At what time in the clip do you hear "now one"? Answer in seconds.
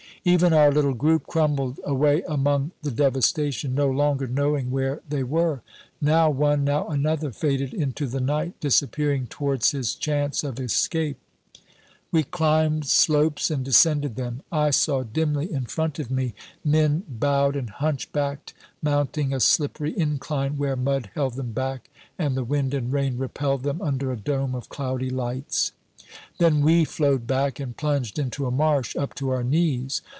5.99-6.63